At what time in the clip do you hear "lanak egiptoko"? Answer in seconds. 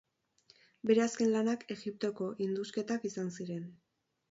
1.35-2.31